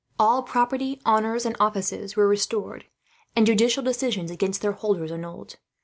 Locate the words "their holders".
4.63-5.11